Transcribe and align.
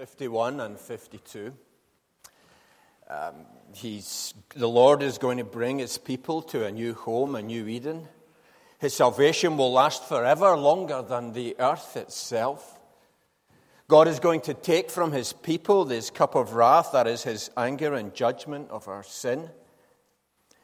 51 0.00 0.60
and 0.60 0.80
52. 0.80 1.52
Um, 3.10 3.34
he's, 3.74 4.32
the 4.56 4.66
Lord 4.66 5.02
is 5.02 5.18
going 5.18 5.36
to 5.36 5.44
bring 5.44 5.78
his 5.78 5.98
people 5.98 6.40
to 6.40 6.64
a 6.64 6.72
new 6.72 6.94
home, 6.94 7.34
a 7.34 7.42
new 7.42 7.68
Eden. 7.68 8.08
His 8.78 8.94
salvation 8.94 9.58
will 9.58 9.74
last 9.74 10.08
forever, 10.08 10.56
longer 10.56 11.02
than 11.02 11.34
the 11.34 11.54
earth 11.58 11.98
itself. 11.98 12.80
God 13.88 14.08
is 14.08 14.20
going 14.20 14.40
to 14.42 14.54
take 14.54 14.90
from 14.90 15.12
his 15.12 15.34
people 15.34 15.84
this 15.84 16.08
cup 16.08 16.34
of 16.34 16.54
wrath, 16.54 16.92
that 16.92 17.06
is 17.06 17.24
his 17.24 17.50
anger 17.54 17.92
and 17.92 18.14
judgment 18.14 18.70
of 18.70 18.88
our 18.88 19.02
sin. 19.02 19.50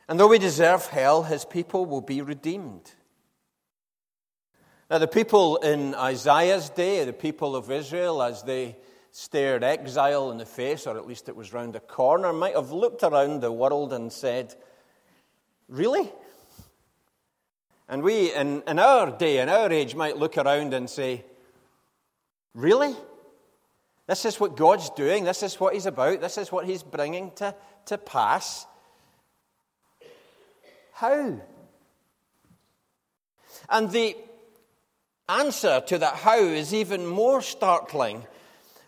And 0.08 0.18
though 0.18 0.28
we 0.28 0.38
deserve 0.38 0.86
hell, 0.86 1.24
his 1.24 1.44
people 1.44 1.84
will 1.84 2.00
be 2.00 2.22
redeemed. 2.22 2.90
Now, 4.90 4.96
the 4.96 5.06
people 5.06 5.58
in 5.58 5.94
Isaiah's 5.94 6.70
day, 6.70 7.04
the 7.04 7.12
people 7.12 7.54
of 7.54 7.70
Israel, 7.70 8.22
as 8.22 8.42
they 8.42 8.76
stared 9.18 9.64
exile 9.64 10.30
in 10.30 10.36
the 10.36 10.44
face, 10.44 10.86
or 10.86 10.98
at 10.98 11.06
least 11.06 11.30
it 11.30 11.34
was 11.34 11.54
round 11.54 11.72
the 11.72 11.80
corner, 11.80 12.34
might 12.34 12.54
have 12.54 12.70
looked 12.70 13.02
around 13.02 13.40
the 13.40 13.50
world 13.50 13.94
and 13.94 14.12
said, 14.12 14.54
Really? 15.70 16.12
And 17.88 18.02
we, 18.02 18.34
in, 18.34 18.62
in 18.66 18.78
our 18.78 19.10
day, 19.10 19.38
in 19.38 19.48
our 19.48 19.72
age, 19.72 19.94
might 19.94 20.18
look 20.18 20.36
around 20.36 20.74
and 20.74 20.90
say, 20.90 21.24
Really? 22.54 22.94
This 24.06 24.26
is 24.26 24.38
what 24.38 24.54
God's 24.54 24.90
doing. 24.90 25.24
This 25.24 25.42
is 25.42 25.58
what 25.58 25.72
He's 25.72 25.86
about. 25.86 26.20
This 26.20 26.36
is 26.36 26.52
what 26.52 26.66
He's 26.66 26.82
bringing 26.82 27.30
to, 27.36 27.54
to 27.86 27.96
pass. 27.96 28.66
How? 30.92 31.40
And 33.70 33.90
the 33.90 34.14
answer 35.26 35.82
to 35.86 35.96
that 35.98 36.16
how 36.16 36.38
is 36.38 36.74
even 36.74 37.06
more 37.06 37.40
startling. 37.40 38.26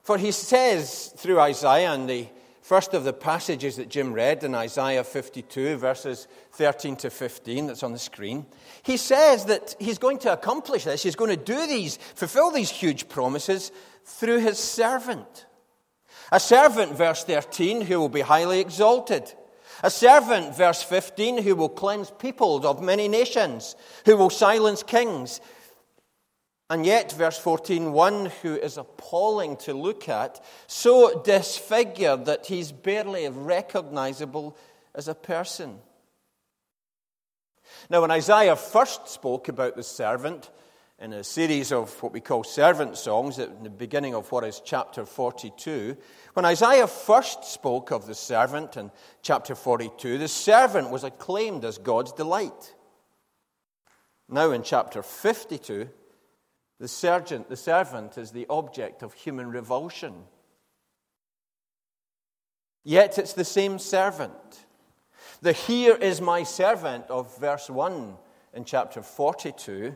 For 0.08 0.16
he 0.16 0.32
says 0.32 1.12
through 1.18 1.38
Isaiah, 1.38 1.92
and 1.92 2.08
the 2.08 2.28
first 2.62 2.94
of 2.94 3.04
the 3.04 3.12
passages 3.12 3.77
that 3.77 3.91
Jim 3.91 4.14
read 4.14 4.42
in 4.42 4.55
Isaiah 4.55 5.05
52, 5.05 5.77
verses 5.77 6.28
13 6.52 6.96
to 6.96 7.10
15, 7.10 7.66
that's 7.66 7.83
on 7.83 7.92
the 7.92 7.98
screen, 7.98 8.46
he 8.83 8.96
says 8.96 9.44
that 9.44 9.77
he's 9.78 9.98
going 9.98 10.16
to 10.20 10.33
accomplish 10.33 10.84
this. 10.84 11.02
He's 11.02 11.14
going 11.14 11.36
to 11.36 11.44
do 11.44 11.66
these, 11.66 11.98
fulfill 12.14 12.50
these 12.50 12.70
huge 12.70 13.10
promises 13.10 13.70
through 14.06 14.38
his 14.38 14.58
servant. 14.58 15.44
A 16.33 16.40
servant, 16.40 16.96
verse 16.96 17.24
13, 17.24 17.83
who 17.83 18.00
will 18.00 18.08
be 18.08 18.22
highly 18.22 18.61
exalted. 18.61 19.30
A 19.83 19.90
servant, 19.90 20.56
verse 20.56 20.83
15, 20.83 21.42
who 21.42 21.55
will 21.55 21.68
cleanse 21.68 22.11
peoples 22.12 22.64
of 22.64 22.83
many 22.83 23.08
nations, 23.08 23.77
who 24.06 24.16
will 24.16 24.30
silence 24.30 24.83
kings, 24.83 25.42
and 26.70 26.84
yet, 26.84 27.12
verse 27.12 27.38
14, 27.38 27.92
one 27.92 28.27
who 28.42 28.55
is 28.55 28.77
appalling 28.77 29.56
to 29.58 29.72
look 29.72 30.08
at, 30.08 30.44
so 30.66 31.22
disfigured 31.22 32.27
that 32.27 32.47
he's 32.47 32.72
barely 32.72 33.27
recognizable 33.28 34.56
as 34.94 35.08
a 35.08 35.14
person. 35.14 35.78
Now, 37.89 38.02
when 38.02 38.11
Isaiah 38.11 38.56
first 38.56 39.08
spoke 39.08 39.48
about 39.48 39.77
the 39.77 39.83
servant 39.83 40.50
in 40.98 41.14
a 41.14 41.24
series 41.24 41.72
of 41.72 42.02
what 42.02 42.12
we 42.12 42.20
call 42.20 42.44
servant 42.44 42.98
songs 42.98 43.39
at 43.39 43.62
the 43.62 43.70
beginning 43.70 44.14
of 44.14 44.30
what 44.30 44.44
is 44.44 44.61
chapter 44.62 45.06
42, 45.06 45.96
when 46.34 46.44
Isaiah 46.44 46.86
first 46.86 47.44
spoke 47.44 47.92
of 47.92 48.06
the 48.06 48.14
servant 48.14 48.77
in 48.77 48.91
chapter 49.22 49.55
42, 49.55 50.19
the 50.19 50.28
servant 50.28 50.91
was 50.91 51.05
acclaimed 51.05 51.64
as 51.64 51.78
God's 51.78 52.12
delight. 52.12 52.74
Now, 54.28 54.50
in 54.50 54.62
chapter 54.62 55.02
52, 55.02 55.89
the 56.78 56.88
servant, 56.88 57.48
the 57.48 57.56
servant 57.56 58.18
is 58.18 58.30
the 58.30 58.46
object 58.48 59.02
of 59.02 59.12
human 59.12 59.50
revulsion. 59.50 60.24
Yet 62.84 63.18
it's 63.18 63.32
the 63.32 63.44
same 63.44 63.78
servant. 63.78 64.66
The 65.42 65.52
here 65.52 65.94
is 65.94 66.20
my 66.20 66.42
servant 66.42 67.06
of 67.08 67.36
verse 67.38 67.68
1 67.68 68.17
in 68.55 68.64
chapter 68.64 69.02
42 69.02 69.94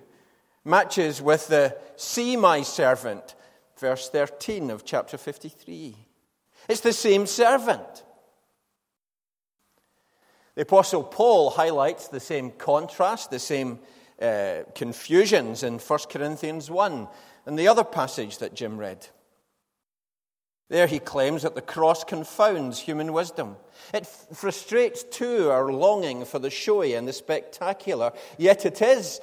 matches 0.65 1.21
with 1.21 1.48
the 1.48 1.76
see 1.97 2.37
my 2.37 2.62
servant, 2.62 3.34
verse 3.78 4.09
13 4.09 4.71
of 4.71 4.84
chapter 4.84 5.16
53. 5.16 5.97
It's 6.69 6.81
the 6.81 6.92
same 6.92 7.26
servant. 7.26 8.04
The 10.54 10.62
Apostle 10.62 11.03
Paul 11.03 11.50
highlights 11.50 12.09
the 12.09 12.21
same 12.21 12.50
contrast, 12.50 13.31
the 13.31 13.38
same 13.38 13.78
uh, 14.21 14.62
confusions 14.75 15.62
in 15.62 15.78
1 15.78 15.99
Corinthians 16.11 16.71
1 16.71 17.09
and 17.47 17.59
the 17.59 17.69
other 17.69 17.84
passage 17.84 18.39
that 18.39 18.55
Jim 18.55 18.78
read. 18.78 19.06
There 20.69 20.87
he 20.87 21.00
claims 21.00 21.43
that 21.43 21.55
the 21.55 21.61
cross 21.61 22.03
confounds 22.03 22.78
human 22.78 23.12
wisdom. 23.12 23.56
It 23.93 24.06
frustrates 24.06 25.03
too 25.03 25.51
our 25.51 25.71
longing 25.71 26.25
for 26.25 26.39
the 26.39 26.49
showy 26.49 26.95
and 26.95 27.06
the 27.06 27.12
spectacular, 27.12 28.12
yet 28.39 28.65
it 28.65 28.81
is, 28.81 29.21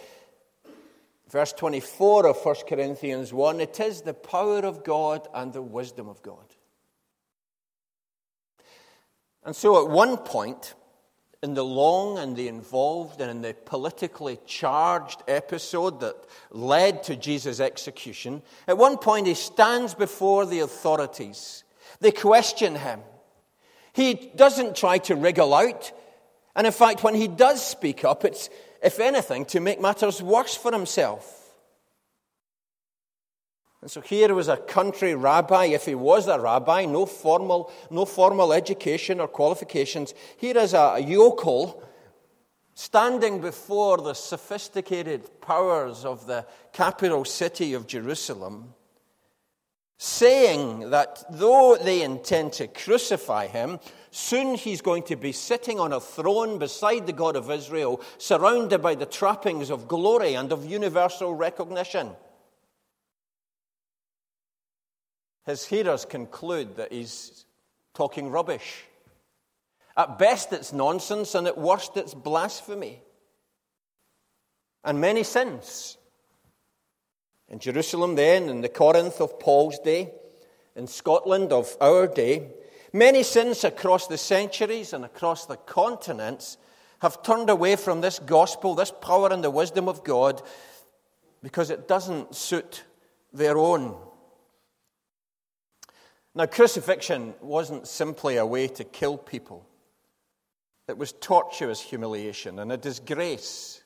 verse 1.27 1.51
24 1.53 2.27
of 2.27 2.37
1 2.37 2.55
Corinthians 2.67 3.33
1, 3.33 3.61
it 3.61 3.79
is 3.79 4.01
the 4.01 4.13
power 4.13 4.59
of 4.59 4.83
God 4.83 5.27
and 5.33 5.51
the 5.51 5.61
wisdom 5.61 6.07
of 6.07 6.21
God. 6.21 6.45
And 9.43 9.55
so 9.55 9.83
at 9.83 9.89
one 9.89 10.17
point, 10.17 10.75
in 11.41 11.53
the 11.53 11.63
long 11.63 12.17
and 12.17 12.35
the 12.35 12.47
involved 12.47 13.21
and 13.21 13.31
in 13.31 13.41
the 13.41 13.53
politically 13.65 14.39
charged 14.45 15.23
episode 15.27 16.01
that 16.01 16.15
led 16.51 17.03
to 17.03 17.15
Jesus' 17.15 17.59
execution, 17.59 18.41
at 18.67 18.77
one 18.77 18.97
point 18.97 19.27
he 19.27 19.33
stands 19.33 19.93
before 19.93 20.45
the 20.45 20.59
authorities. 20.59 21.63
They 22.01 22.11
question 22.11 22.75
him. 22.75 23.01
He 23.93 24.31
doesn't 24.35 24.75
try 24.75 24.97
to 24.99 25.15
wriggle 25.15 25.53
out. 25.53 25.91
And 26.55 26.67
in 26.67 26.73
fact, 26.73 27.03
when 27.03 27.15
he 27.15 27.27
does 27.27 27.65
speak 27.65 28.03
up, 28.03 28.25
it's, 28.25 28.49
if 28.83 28.99
anything, 28.99 29.45
to 29.45 29.59
make 29.59 29.79
matters 29.79 30.21
worse 30.21 30.55
for 30.55 30.71
himself. 30.71 31.38
And 33.81 33.89
so 33.89 34.01
here 34.01 34.33
was 34.33 34.49
a 34.49 34.57
country 34.57 35.15
rabbi, 35.15 35.65
if 35.65 35.85
he 35.85 35.95
was 35.95 36.27
a 36.27 36.39
rabbi, 36.39 36.85
no 36.85 37.05
formal, 37.05 37.71
no 37.89 38.03
formal 38.03 38.51
education 38.51 39.21
or 39.21 39.27
qualifications. 39.27 40.13
Here 40.37 40.57
is 40.57 40.73
a 40.73 40.99
yokel 40.99 41.81
standing 42.73 43.39
before 43.39 43.97
the 43.97 44.13
sophisticated 44.13 45.41
powers 45.41 46.03
of 46.03 46.25
the 46.27 46.45
capital 46.73 47.23
city 47.23 47.73
of 47.73 47.87
Jerusalem, 47.87 48.73
saying 49.97 50.89
that 50.89 51.23
though 51.29 51.77
they 51.81 52.01
intend 52.01 52.53
to 52.53 52.67
crucify 52.67 53.47
him, 53.47 53.79
soon 54.11 54.55
he's 54.55 54.81
going 54.81 55.03
to 55.03 55.15
be 55.15 55.31
sitting 55.31 55.79
on 55.79 55.93
a 55.93 55.99
throne 56.01 56.57
beside 56.57 57.05
the 57.05 57.13
God 57.13 57.37
of 57.37 57.49
Israel, 57.49 58.01
surrounded 58.17 58.81
by 58.81 58.95
the 58.95 59.05
trappings 59.05 59.69
of 59.69 59.87
glory 59.87 60.35
and 60.35 60.51
of 60.51 60.65
universal 60.65 61.33
recognition. 61.33 62.11
His 65.49 65.65
hearers 65.65 66.05
conclude 66.05 66.75
that 66.75 66.93
he's 66.93 67.43
talking 67.95 68.29
rubbish. 68.29 68.83
At 69.97 70.19
best, 70.19 70.53
it's 70.53 70.71
nonsense, 70.71 71.33
and 71.33 71.47
at 71.47 71.57
worst, 71.57 71.97
it's 71.97 72.13
blasphemy. 72.13 73.01
And 74.83 75.01
many 75.01 75.23
sins. 75.23 75.97
In 77.47 77.57
Jerusalem, 77.57 78.13
then, 78.13 78.47
in 78.47 78.61
the 78.61 78.69
Corinth 78.69 79.19
of 79.19 79.39
Paul's 79.39 79.79
day, 79.79 80.11
in 80.75 80.85
Scotland 80.85 81.51
of 81.51 81.75
our 81.81 82.05
day, 82.05 82.51
many 82.93 83.23
sins 83.23 83.63
across 83.63 84.05
the 84.05 84.19
centuries 84.19 84.93
and 84.93 85.03
across 85.03 85.47
the 85.47 85.57
continents 85.57 86.59
have 86.99 87.23
turned 87.23 87.49
away 87.49 87.75
from 87.75 88.01
this 88.01 88.19
gospel, 88.19 88.75
this 88.75 88.93
power 89.01 89.29
and 89.33 89.43
the 89.43 89.49
wisdom 89.49 89.89
of 89.89 90.03
God, 90.03 90.43
because 91.41 91.71
it 91.71 91.87
doesn't 91.87 92.35
suit 92.35 92.83
their 93.33 93.57
own 93.57 93.95
now, 96.35 96.45
crucifixion 96.45 97.33
wasn't 97.41 97.87
simply 97.87 98.37
a 98.37 98.45
way 98.45 98.67
to 98.67 98.83
kill 98.83 99.17
people, 99.17 99.65
it 100.87 100.97
was 100.97 101.11
tortuous 101.11 101.81
humiliation 101.81 102.59
and 102.59 102.71
a 102.71 102.77
disgrace. 102.77 103.83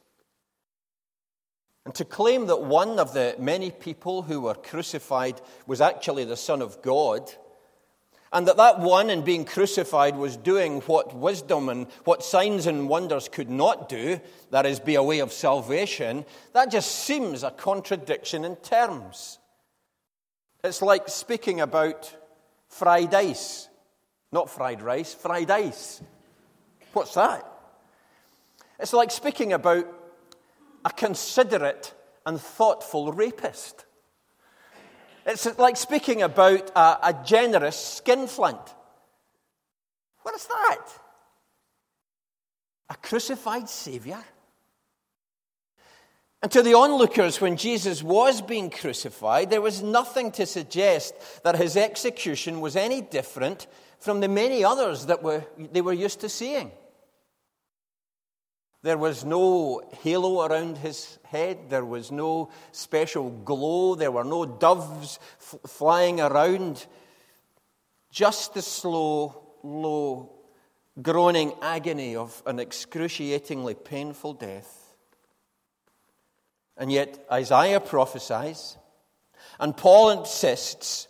And 1.86 1.94
to 1.96 2.06
claim 2.06 2.48
that 2.48 2.62
one 2.62 2.98
of 2.98 3.14
the 3.14 3.36
many 3.40 3.70
people 3.70 4.22
who 4.22 4.40
were 4.42 4.54
crucified 4.54 5.42
was 5.68 5.82
actually 5.82 6.24
the 6.24 6.38
Son 6.38 6.62
of 6.62 6.82
God, 6.82 7.30
and 8.32 8.48
that 8.48 8.58
that 8.58 8.80
one 8.80 9.10
in 9.10 9.22
being 9.24 9.44
crucified 9.46 10.16
was 10.16 10.38
doing 10.38 10.80
what 10.82 11.14
wisdom 11.16 11.68
and 11.68 11.88
what 12.06 12.24
signs 12.24 12.68
and 12.68 12.88
wonders 12.88 13.28
could 13.28 13.50
not 13.50 13.90
do, 13.90 14.20
that 14.52 14.66
is, 14.66 14.80
be 14.80 14.96
a 14.96 15.04
way 15.04 15.20
of 15.20 15.34
salvation, 15.34 16.26
that 16.54 16.72
just 16.72 17.04
seems 17.04 17.44
a 17.44 17.52
contradiction 17.52 18.46
in 18.46 18.56
terms. 18.56 19.40
It's 20.64 20.82
like 20.82 21.10
speaking 21.10 21.60
about 21.60 22.16
fried 22.74 23.14
ice. 23.14 23.70
Not 24.32 24.50
fried 24.50 24.82
rice, 24.82 25.14
fried 25.14 25.52
ice. 25.52 26.02
What's 26.94 27.14
that? 27.14 27.48
It's 28.80 28.94
like 28.94 29.12
speaking 29.12 29.54
about 29.54 29.86
a 30.84 30.90
considerate 30.90 31.94
and 32.26 32.40
thoughtful 32.40 33.14
rapist. 33.14 33.86
It's 35.26 35.58
like 35.58 35.78
speaking 35.78 36.22
about 36.22 36.72
a, 36.76 37.10
a 37.10 37.24
generous 37.24 37.78
skinflint. 37.78 38.76
What 40.24 40.36
is 40.36 40.46
that? 40.48 40.86
A 42.90 42.96
crucified 42.96 43.70
Savior? 43.70 44.24
And 46.44 46.52
to 46.52 46.62
the 46.62 46.74
onlookers, 46.74 47.40
when 47.40 47.56
Jesus 47.56 48.04
was 48.04 48.42
being 48.42 48.70
crucified, 48.70 49.50
there 49.50 49.62
was 49.62 49.82
nothing 49.82 50.30
to 50.34 50.46
suggest 50.46 51.16
that 51.44 51.56
his 51.56 51.78
execution 51.78 52.60
was 52.60 52.76
any 52.76 53.00
different 53.00 53.66
from 54.00 54.20
the 54.20 54.28
many 54.28 54.62
others 54.62 55.06
that 55.06 55.24
were, 55.24 55.46
they 55.58 55.80
were 55.80 55.94
used 55.94 56.20
to 56.20 56.28
seeing. 56.28 56.74
There 58.82 58.98
was 58.98 59.24
no 59.24 59.90
halo 60.02 60.46
around 60.46 60.80
his 60.80 61.18
head. 61.24 61.70
There 61.70 61.86
was 61.86 62.12
no 62.12 62.50
special 62.74 63.30
glow. 63.30 63.96
There 63.96 64.12
were 64.12 64.26
no 64.26 64.46
doves 64.46 65.20
f- 65.40 65.62
flying 65.66 66.20
around. 66.20 66.86
Just 68.12 68.54
the 68.54 68.62
slow, 68.62 69.56
low, 69.64 70.30
groaning 71.02 71.54
agony 71.62 72.18
of 72.18 72.44
an 72.46 72.60
excruciatingly 72.60 73.76
painful 73.76 74.34
death. 74.34 74.83
And 76.78 76.92
yet, 76.92 77.26
Isaiah 77.32 77.80
prophesies, 77.80 78.78
and 79.60 79.78
Paul 79.78 80.10
insists 80.10 81.08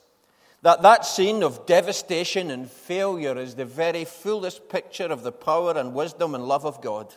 that 0.61 0.81
that 0.81 1.05
scene 1.05 1.43
of 1.43 1.65
devastation 1.65 2.49
and 2.49 2.69
failure 2.69 3.37
is 3.37 3.55
the 3.55 3.65
very 3.65 4.05
fullest 4.05 4.69
picture 4.69 5.05
of 5.05 5.23
the 5.23 5.31
power 5.31 5.77
and 5.77 5.93
wisdom 5.93 6.35
and 6.35 6.45
love 6.45 6.65
of 6.65 6.81
God. 6.81 7.13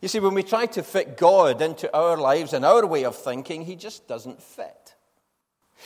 You 0.00 0.08
see, 0.08 0.20
when 0.20 0.34
we 0.34 0.42
try 0.44 0.66
to 0.66 0.82
fit 0.82 1.16
God 1.16 1.60
into 1.60 1.92
our 1.96 2.16
lives 2.16 2.52
and 2.52 2.64
our 2.64 2.86
way 2.86 3.04
of 3.04 3.16
thinking, 3.16 3.64
he 3.64 3.74
just 3.74 4.06
doesn't 4.06 4.42
fit. 4.42 4.94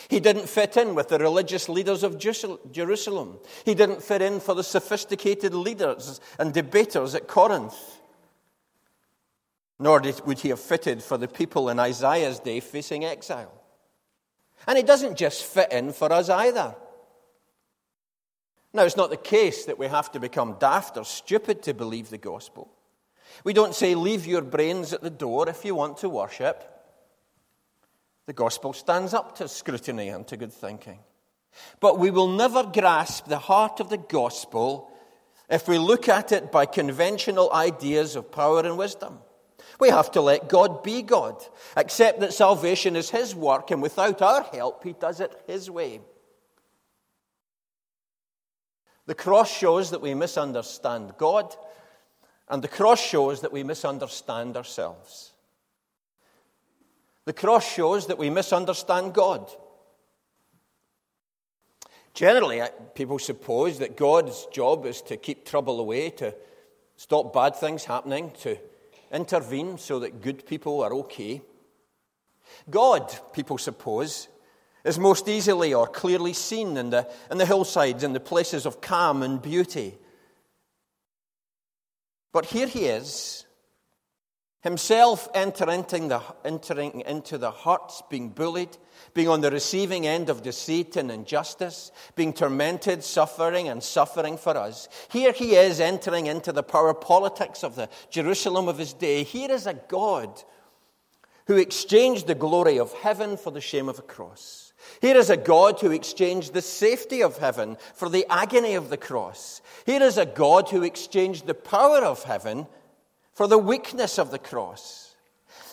He 0.09 0.21
didn't 0.21 0.49
fit 0.49 0.77
in 0.77 0.95
with 0.95 1.09
the 1.09 1.19
religious 1.19 1.69
leaders 1.69 2.03
of 2.03 2.19
Jerusalem. 2.19 3.39
He 3.65 3.75
didn't 3.75 4.03
fit 4.03 4.23
in 4.23 4.41
for 4.41 4.55
the 4.55 4.65
sophisticated 4.65 5.55
leaders 5.55 6.21
and 6.39 6.53
debaters 6.53 7.15
at 7.15 7.29
Corinth. 7.29 7.75
Nor 9.79 10.03
would 10.27 10.39
he 10.39 10.51
have 10.51 10.61
fitted 10.61 11.03
for 11.03 11.19
the 11.19 11.29
people 11.29 11.69
in 11.69 11.79
Isaiah's 11.79 12.39
day 12.39 12.61
facing 12.61 13.05
exile. 13.05 13.53
And 14.67 14.79
it 14.79 14.87
doesn't 14.87 15.17
just 15.17 15.45
fit 15.45 15.73
in 15.73 15.93
for 15.93 16.13
us 16.13 16.29
either. 16.29 16.75
Now, 18.73 18.85
it's 18.85 18.97
not 18.97 19.11
the 19.11 19.17
case 19.17 19.67
that 19.67 19.79
we 19.79 19.87
have 19.87 20.11
to 20.13 20.21
become 20.21 20.57
daft 20.59 20.97
or 20.97 21.05
stupid 21.05 21.63
to 21.65 21.75
believe 21.75 22.11
the 22.11 22.19
gospel. 22.19 22.71
We 23.45 23.53
don't 23.53 23.75
say, 23.75 23.95
leave 23.95 24.27
your 24.27 24.43
brains 24.43 24.93
at 24.93 25.03
the 25.03 25.11
door 25.11 25.49
if 25.49 25.65
you 25.65 25.75
want 25.75 25.99
to 25.99 26.09
worship. 26.09 26.69
The 28.27 28.33
gospel 28.33 28.73
stands 28.73 29.15
up 29.15 29.37
to 29.39 29.49
scrutiny 29.49 30.09
and 30.09 30.27
to 30.29 30.37
good 30.37 30.53
thinking. 30.53 31.01
But 31.81 31.99
we 31.99 32.11
will 32.11 32.29
never 32.29 32.63
grasp 32.63 33.27
the 33.27 33.39
heart 33.39 33.81
of 33.81 33.91
the 33.91 33.99
gospel 33.99 34.91
if 35.51 35.69
we 35.69 35.77
look 35.77 36.09
at 36.09 36.33
it 36.33 36.51
by 36.51 36.67
conventional 36.67 37.53
ideas 37.53 38.17
of 38.17 38.33
power 38.33 38.61
and 38.61 38.79
wisdom. 38.79 39.19
We 39.83 39.89
have 39.89 40.13
to 40.13 40.21
let 40.21 40.49
God 40.49 40.85
be 40.85 41.03
God, 41.03 41.45
accept 41.77 42.21
that 42.21 42.33
salvation 42.33 42.95
is 42.95 43.11
His 43.11 43.35
work, 43.35 43.73
and 43.73 43.83
without 43.83 44.23
our 44.23 44.45
help, 44.45 44.85
He 44.85 44.93
does 44.93 45.19
it 45.19 45.33
His 45.49 45.69
way. 45.69 46.01
The 49.07 49.17
cross 49.17 49.53
shows 49.53 49.91
that 49.91 50.01
we 50.01 50.15
misunderstand 50.15 51.15
God 51.19 51.53
and 52.49 52.63
the 52.63 52.69
cross 52.69 53.05
shows 53.05 53.41
that 53.41 53.51
we 53.51 53.65
misunderstand 53.65 54.57
ourselves. 54.57 55.33
The 57.25 57.33
cross 57.33 57.69
shows 57.69 58.07
that 58.07 58.19
we 58.19 58.31
misunderstand 58.31 59.15
God. 59.15 59.51
Generally, 62.15 62.63
people 62.95 63.19
suppose 63.19 63.81
that 63.81 63.97
God's 63.97 64.47
job 64.53 64.87
is 64.87 65.03
to 65.03 65.17
keep 65.17 65.45
trouble 65.45 65.81
away, 65.81 66.11
to 66.11 66.37
stop 66.95 67.33
bad 67.33 67.57
things 67.57 67.85
happening, 67.87 68.31
to 68.43 68.57
intervene 69.13 69.79
so 69.79 70.01
that 70.01 70.21
good 70.21 70.47
people 70.47 70.83
are 70.83 70.93
okay. 70.95 71.43
God, 72.71 73.15
people 73.33 73.59
suppose, 73.59 74.29
is 74.85 74.99
most 74.99 75.29
easily 75.29 75.75
or 75.75 75.87
clearly 75.87 76.33
seen 76.33 76.77
in 76.77 76.91
the, 76.91 77.09
in 77.31 77.39
the 77.39 77.47
hillsides, 77.47 78.03
in 78.03 78.13
the 78.13 78.21
places 78.21 78.67
of 78.67 78.81
calm 78.81 79.23
and 79.23 79.41
beauty, 79.41 79.97
but 82.33 82.47
here 82.47 82.67
he 82.67 82.87
is, 82.87 83.45
himself 84.63 85.29
entering, 85.35 85.85
into 87.05 87.39
the 87.39 87.51
hurts, 87.51 88.03
being 88.09 88.31
bullied, 88.31 88.77
being 89.13 89.29
on 89.29 89.41
the 89.41 89.51
receiving 89.51 90.07
end 90.07 90.31
of 90.31 90.43
deceit 90.43 90.97
and 90.97 91.11
injustice, 91.11 91.91
being 92.15 92.33
tormented, 92.33 93.05
suffering, 93.05 93.69
and 93.69 93.83
suffering 93.83 94.37
for 94.37 94.57
us. 94.57 94.89
Here 95.11 95.33
he 95.33 95.57
is 95.57 95.81
entering 95.81 96.27
into 96.27 96.53
the 96.53 96.63
power 96.63 96.95
politics 96.95 97.63
of 97.63 97.75
the 97.75 97.89
Jerusalem 98.11 98.69
of 98.69 98.79
his 98.79 98.95
day. 98.95 99.25
Here 99.25 99.51
is 99.51 99.67
a 99.67 99.75
God 99.75 100.43
who 101.47 101.57
exchanged 101.57 102.29
the 102.29 102.35
glory 102.37 102.79
of 102.79 102.93
heaven 102.93 103.37
for 103.37 103.51
the 103.51 103.61
shame 103.61 103.89
of 103.89 103.99
a 103.99 104.03
cross. 104.03 104.73
Here 105.01 105.17
is 105.17 105.31
a 105.31 105.37
God 105.37 105.81
who 105.81 105.91
exchanged 105.91 106.55
the 106.55 106.63
safety 106.63 107.23
of 107.23 107.39
heaven 107.39 107.77
for 107.95 108.09
the 108.09 108.27
agony 108.31 108.75
of 108.75 108.91
the 108.91 108.97
cross. 108.97 109.61
Here 109.87 110.03
is 110.03 110.19
a 110.19 110.27
God 110.27 110.69
who 110.69 110.83
exchanged 110.85 111.47
the 111.47 111.55
power 111.55 111.99
of 111.99 112.23
heaven 112.23 112.67
for 113.33 113.47
the 113.47 113.59
weakness 113.59 114.19
of 114.19 114.31
the 114.31 114.39
cross. 114.39 115.15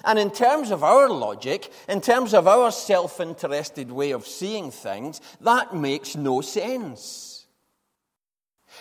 And 0.06 0.18
in 0.18 0.32
terms 0.32 0.72
of 0.72 0.84
our 0.84 1.10
logic, 1.10 1.72
in 1.88 2.00
terms 2.02 2.34
of 2.34 2.48
our 2.48 2.72
self 2.72 3.20
interested 3.20 3.92
way 3.92 4.12
of 4.12 4.26
seeing 4.26 4.72
things, 4.72 5.20
that 5.42 5.76
makes 5.76 6.16
no 6.16 6.42
sense. 6.42 7.46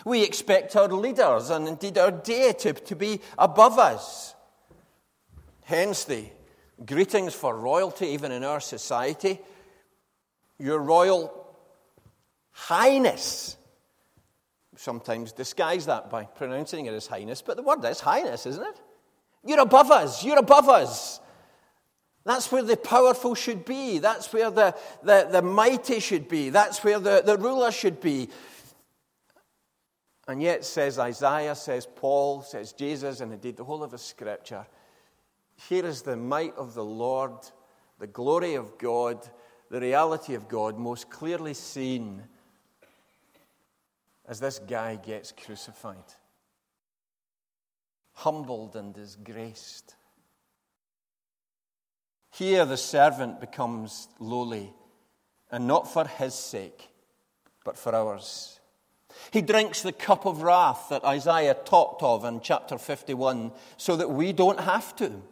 We 0.04 0.22
expect 0.22 0.76
our 0.76 0.88
leaders 0.88 1.50
and 1.50 1.66
indeed 1.66 1.98
our 1.98 2.12
deity 2.12 2.72
to, 2.72 2.80
to 2.84 2.94
be 2.94 3.20
above 3.36 3.80
us. 3.80 4.34
Hence 5.64 6.04
the 6.04 6.26
greetings 6.86 7.34
for 7.34 7.56
royalty, 7.56 8.06
even 8.08 8.30
in 8.30 8.44
our 8.44 8.60
society 8.60 9.40
your 10.58 10.78
Royal 10.78 11.46
Highness. 12.50 13.56
Sometimes 14.78 15.32
disguise 15.32 15.86
that 15.86 16.08
by 16.08 16.24
pronouncing 16.24 16.86
it 16.86 16.94
as 16.94 17.06
Highness, 17.06 17.42
but 17.42 17.56
the 17.56 17.62
word 17.62 17.84
is 17.84 18.00
Highness, 18.00 18.46
isn't 18.46 18.64
it? 18.64 18.80
You're 19.44 19.60
above 19.60 19.90
us. 19.90 20.24
You're 20.24 20.38
above 20.38 20.68
us. 20.68 21.20
That's 22.24 22.52
where 22.52 22.62
the 22.62 22.76
powerful 22.76 23.34
should 23.34 23.64
be. 23.64 23.98
That's 23.98 24.32
where 24.32 24.50
the, 24.50 24.76
the, 25.02 25.28
the 25.30 25.42
mighty 25.42 25.98
should 25.98 26.28
be. 26.28 26.50
That's 26.50 26.84
where 26.84 27.00
the, 27.00 27.22
the 27.24 27.36
ruler 27.36 27.72
should 27.72 28.00
be. 28.00 28.28
And 30.28 30.42
yet, 30.42 30.64
says 30.64 30.98
Isaiah, 30.98 31.54
says 31.54 31.86
Paul, 31.86 32.42
says 32.42 32.72
Jesus, 32.72 33.20
and 33.20 33.32
indeed 33.32 33.56
the 33.56 33.64
whole 33.64 33.82
of 33.82 33.90
the 33.90 33.98
scripture 33.98 34.66
here 35.68 35.84
is 35.84 36.02
the 36.02 36.16
might 36.16 36.54
of 36.56 36.74
the 36.74 36.84
Lord, 36.84 37.32
the 37.98 38.06
glory 38.06 38.54
of 38.54 38.78
God, 38.78 39.28
the 39.70 39.80
reality 39.80 40.34
of 40.34 40.48
God 40.48 40.78
most 40.78 41.10
clearly 41.10 41.54
seen 41.54 42.22
as 44.28 44.40
this 44.40 44.58
guy 44.58 44.96
gets 44.96 45.32
crucified, 45.32 45.96
humbled 48.12 48.76
and 48.76 48.94
disgraced. 48.94 49.94
Here, 52.30 52.66
the 52.66 52.76
servant 52.76 53.40
becomes 53.40 54.06
lowly, 54.20 54.72
and 55.50 55.66
not 55.66 55.90
for 55.90 56.06
his 56.06 56.34
sake, 56.34 56.88
but 57.64 57.78
for 57.78 57.94
ours. 57.94 58.60
He 59.30 59.40
drinks 59.40 59.80
the 59.80 59.92
cup 59.92 60.26
of 60.26 60.42
wrath 60.42 60.88
that 60.90 61.04
Isaiah 61.04 61.54
talked 61.54 62.02
of 62.02 62.24
in 62.26 62.40
chapter 62.40 62.76
51 62.76 63.52
so 63.78 63.96
that 63.96 64.10
we 64.10 64.34
don't 64.34 64.60
have 64.60 64.94
to. 64.96 65.22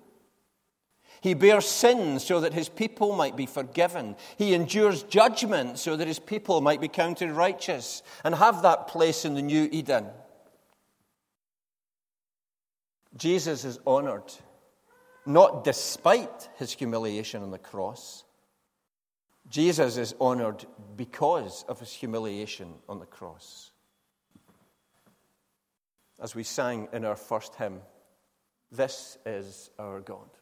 He 1.26 1.34
bears 1.34 1.66
sin 1.66 2.20
so 2.20 2.38
that 2.38 2.54
his 2.54 2.68
people 2.68 3.12
might 3.16 3.34
be 3.34 3.46
forgiven. 3.46 4.14
He 4.38 4.54
endures 4.54 5.02
judgment 5.02 5.76
so 5.76 5.96
that 5.96 6.06
his 6.06 6.20
people 6.20 6.60
might 6.60 6.80
be 6.80 6.86
counted 6.86 7.32
righteous 7.32 8.04
and 8.22 8.32
have 8.32 8.62
that 8.62 8.86
place 8.86 9.24
in 9.24 9.34
the 9.34 9.42
new 9.42 9.68
Eden. 9.72 10.06
Jesus 13.16 13.64
is 13.64 13.80
honored, 13.84 14.32
not 15.26 15.64
despite 15.64 16.48
his 16.58 16.72
humiliation 16.72 17.42
on 17.42 17.50
the 17.50 17.58
cross. 17.58 18.22
Jesus 19.50 19.96
is 19.96 20.14
honored 20.20 20.64
because 20.96 21.64
of 21.66 21.80
his 21.80 21.92
humiliation 21.92 22.72
on 22.88 23.00
the 23.00 23.04
cross. 23.04 23.72
As 26.22 26.36
we 26.36 26.44
sang 26.44 26.86
in 26.92 27.04
our 27.04 27.16
first 27.16 27.56
hymn, 27.56 27.80
this 28.70 29.18
is 29.26 29.70
our 29.80 30.00
God. 30.00 30.35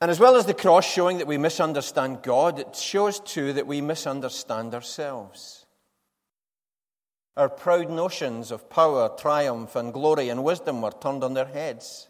And 0.00 0.10
as 0.10 0.20
well 0.20 0.36
as 0.36 0.46
the 0.46 0.54
cross 0.54 0.88
showing 0.90 1.18
that 1.18 1.26
we 1.26 1.38
misunderstand 1.38 2.22
God, 2.22 2.60
it 2.60 2.76
shows 2.76 3.18
too 3.18 3.52
that 3.54 3.66
we 3.66 3.80
misunderstand 3.80 4.74
ourselves. 4.74 5.66
Our 7.36 7.48
proud 7.48 7.90
notions 7.90 8.50
of 8.50 8.70
power, 8.70 9.10
triumph, 9.16 9.74
and 9.74 9.92
glory 9.92 10.28
and 10.28 10.44
wisdom 10.44 10.82
were 10.82 10.92
turned 10.92 11.24
on 11.24 11.34
their 11.34 11.46
heads. 11.46 12.08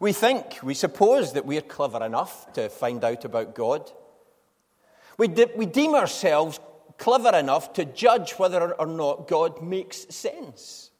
We 0.00 0.12
think, 0.12 0.62
we 0.62 0.74
suppose 0.74 1.32
that 1.32 1.46
we 1.46 1.56
are 1.58 1.62
clever 1.62 2.04
enough 2.04 2.52
to 2.52 2.68
find 2.68 3.02
out 3.02 3.24
about 3.24 3.54
God. 3.54 3.90
We, 5.16 5.28
de- 5.28 5.50
we 5.56 5.66
deem 5.66 5.94
ourselves 5.94 6.60
clever 6.98 7.36
enough 7.36 7.72
to 7.74 7.84
judge 7.84 8.32
whether 8.32 8.72
or 8.74 8.86
not 8.86 9.28
God 9.28 9.62
makes 9.62 10.06
sense. 10.14 10.90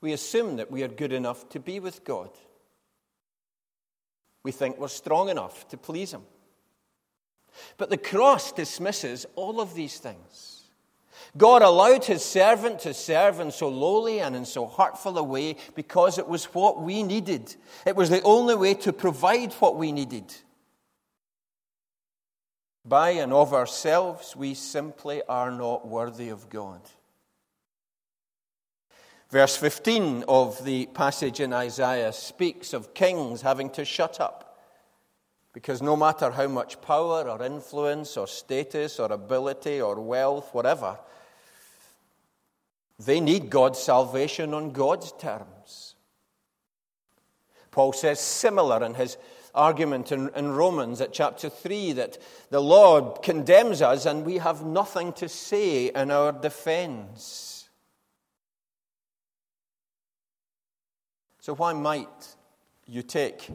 We 0.00 0.12
assume 0.12 0.56
that 0.56 0.70
we 0.70 0.82
are 0.82 0.88
good 0.88 1.12
enough 1.12 1.48
to 1.50 1.60
be 1.60 1.80
with 1.80 2.04
God. 2.04 2.30
We 4.48 4.52
think 4.52 4.78
we're 4.78 4.88
strong 4.88 5.28
enough 5.28 5.68
to 5.68 5.76
please 5.76 6.14
Him. 6.14 6.22
But 7.76 7.90
the 7.90 7.98
cross 7.98 8.50
dismisses 8.50 9.26
all 9.34 9.60
of 9.60 9.74
these 9.74 9.98
things. 9.98 10.70
God 11.36 11.60
allowed 11.60 12.06
His 12.06 12.24
servant 12.24 12.78
to 12.78 12.94
serve 12.94 13.40
in 13.40 13.50
so 13.50 13.68
lowly 13.68 14.20
and 14.20 14.34
in 14.34 14.46
so 14.46 14.66
hurtful 14.66 15.18
a 15.18 15.22
way 15.22 15.56
because 15.74 16.16
it 16.16 16.26
was 16.26 16.46
what 16.46 16.80
we 16.80 17.02
needed. 17.02 17.56
It 17.84 17.94
was 17.94 18.08
the 18.08 18.22
only 18.22 18.54
way 18.54 18.72
to 18.72 18.90
provide 18.90 19.52
what 19.52 19.76
we 19.76 19.92
needed. 19.92 20.34
By 22.86 23.10
and 23.10 23.34
of 23.34 23.52
ourselves, 23.52 24.34
we 24.34 24.54
simply 24.54 25.20
are 25.28 25.50
not 25.50 25.86
worthy 25.86 26.30
of 26.30 26.48
God. 26.48 26.80
Verse 29.30 29.56
15 29.56 30.24
of 30.26 30.64
the 30.64 30.86
passage 30.86 31.40
in 31.40 31.52
Isaiah 31.52 32.12
speaks 32.12 32.72
of 32.72 32.94
kings 32.94 33.42
having 33.42 33.68
to 33.70 33.84
shut 33.84 34.20
up. 34.20 34.58
Because 35.52 35.82
no 35.82 35.96
matter 35.96 36.30
how 36.30 36.48
much 36.48 36.80
power 36.80 37.28
or 37.28 37.42
influence 37.42 38.16
or 38.16 38.26
status 38.26 38.98
or 38.98 39.12
ability 39.12 39.80
or 39.80 39.96
wealth, 39.96 40.54
whatever, 40.54 40.98
they 42.98 43.20
need 43.20 43.50
God's 43.50 43.78
salvation 43.78 44.54
on 44.54 44.70
God's 44.70 45.12
terms. 45.12 45.94
Paul 47.70 47.92
says 47.92 48.20
similar 48.20 48.84
in 48.84 48.94
his 48.94 49.18
argument 49.54 50.10
in, 50.10 50.30
in, 50.36 50.52
Romans 50.52 51.00
at 51.00 51.12
chapter 51.12 51.48
3 51.48 51.92
that 51.94 52.18
the 52.50 52.60
Lord 52.60 53.22
condemns 53.22 53.82
us 53.82 54.06
and 54.06 54.24
we 54.24 54.38
have 54.38 54.64
nothing 54.64 55.12
to 55.14 55.28
say 55.28 55.88
in 55.88 56.10
our 56.10 56.32
defense. 56.32 57.57
So, 61.40 61.54
why 61.54 61.72
might 61.72 62.36
you 62.86 63.02
take 63.02 63.48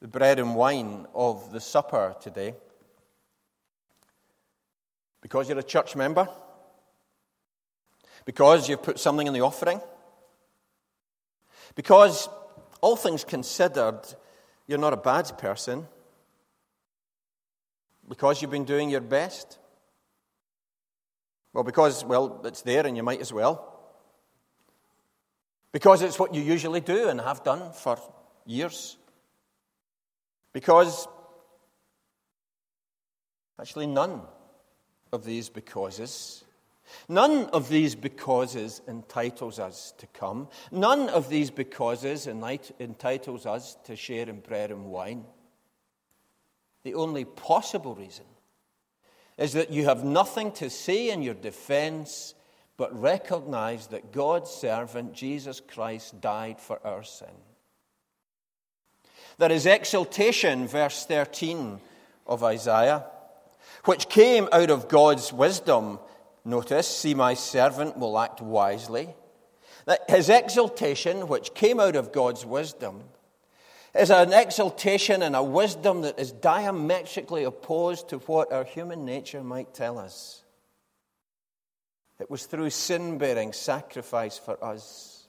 the 0.00 0.08
bread 0.08 0.38
and 0.38 0.54
wine 0.54 1.06
of 1.14 1.52
the 1.52 1.60
supper 1.60 2.14
today? 2.20 2.54
Because 5.22 5.48
you're 5.48 5.58
a 5.58 5.62
church 5.62 5.96
member? 5.96 6.28
Because 8.24 8.68
you've 8.68 8.82
put 8.82 8.98
something 8.98 9.26
in 9.26 9.32
the 9.32 9.40
offering? 9.40 9.80
Because, 11.74 12.28
all 12.80 12.96
things 12.96 13.24
considered, 13.24 14.00
you're 14.66 14.78
not 14.78 14.92
a 14.92 14.98
bad 14.98 15.36
person? 15.38 15.86
Because 18.08 18.42
you've 18.42 18.50
been 18.50 18.64
doing 18.64 18.90
your 18.90 19.00
best? 19.00 19.58
Well, 21.52 21.64
because, 21.64 22.04
well, 22.04 22.42
it's 22.44 22.62
there 22.62 22.86
and 22.86 22.96
you 22.96 23.02
might 23.02 23.20
as 23.20 23.32
well. 23.32 23.77
Because 25.72 26.02
it's 26.02 26.18
what 26.18 26.34
you 26.34 26.42
usually 26.42 26.80
do 26.80 27.08
and 27.08 27.20
have 27.20 27.44
done 27.44 27.72
for 27.72 27.98
years. 28.46 28.96
Because 30.52 31.06
actually, 33.60 33.86
none 33.86 34.22
of 35.12 35.24
these 35.24 35.48
becauses, 35.48 36.44
none 37.08 37.46
of 37.46 37.68
these 37.68 37.94
becauses 37.94 38.80
entitles 38.88 39.58
us 39.58 39.92
to 39.98 40.06
come. 40.08 40.48
None 40.72 41.08
of 41.10 41.28
these 41.28 41.50
becauses 41.50 42.26
entitles 42.26 43.46
us 43.46 43.76
to 43.84 43.94
share 43.94 44.28
in 44.28 44.40
bread 44.40 44.70
and 44.70 44.86
wine. 44.86 45.24
The 46.82 46.94
only 46.94 47.24
possible 47.24 47.94
reason 47.94 48.24
is 49.36 49.52
that 49.52 49.70
you 49.70 49.84
have 49.84 50.04
nothing 50.04 50.50
to 50.52 50.70
say 50.70 51.10
in 51.10 51.22
your 51.22 51.34
defense 51.34 52.34
but 52.78 52.98
recognize 52.98 53.88
that 53.88 54.12
God's 54.12 54.50
servant, 54.50 55.12
Jesus 55.12 55.60
Christ, 55.60 56.20
died 56.20 56.60
for 56.60 56.80
our 56.86 57.02
sin. 57.02 57.28
There 59.36 59.52
is 59.52 59.66
exaltation, 59.66 60.68
verse 60.68 61.04
13 61.04 61.80
of 62.26 62.44
Isaiah, 62.44 63.04
which 63.84 64.08
came 64.08 64.48
out 64.52 64.70
of 64.70 64.88
God's 64.88 65.32
wisdom. 65.32 65.98
Notice, 66.44 66.86
see, 66.86 67.14
my 67.14 67.34
servant 67.34 67.98
will 67.98 68.18
act 68.18 68.40
wisely. 68.40 69.08
That 69.86 70.08
his 70.08 70.28
exaltation, 70.28 71.26
which 71.26 71.54
came 71.54 71.80
out 71.80 71.96
of 71.96 72.12
God's 72.12 72.46
wisdom, 72.46 73.02
is 73.92 74.10
an 74.10 74.32
exaltation 74.32 75.22
and 75.22 75.34
a 75.34 75.42
wisdom 75.42 76.02
that 76.02 76.20
is 76.20 76.30
diametrically 76.30 77.42
opposed 77.42 78.10
to 78.10 78.18
what 78.18 78.52
our 78.52 78.64
human 78.64 79.04
nature 79.04 79.42
might 79.42 79.74
tell 79.74 79.98
us. 79.98 80.44
It 82.18 82.30
was 82.30 82.46
through 82.46 82.70
sin 82.70 83.18
bearing 83.18 83.52
sacrifice 83.52 84.38
for 84.38 84.62
us. 84.64 85.26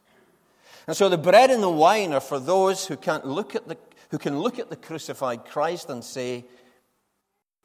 And 0.87 0.97
so 0.97 1.07
the 1.07 1.17
bread 1.17 1.51
and 1.51 1.61
the 1.61 1.69
wine 1.69 2.13
are 2.13 2.19
for 2.19 2.39
those 2.39 2.87
who 2.87 2.97
can't 2.97 3.25
look 3.25 3.55
at 3.55 3.67
the 3.67 3.77
who 4.09 4.17
can 4.17 4.39
look 4.39 4.59
at 4.59 4.69
the 4.69 4.75
crucified 4.75 5.45
Christ 5.45 5.89
and 5.89 6.03
say, 6.03 6.45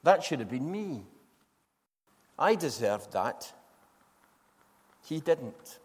That 0.02 0.22
should 0.22 0.40
have 0.40 0.50
been 0.50 0.70
me. 0.70 1.06
I 2.38 2.54
deserved 2.54 3.12
that. 3.12 3.52
He 5.04 5.20
didn't. 5.20 5.78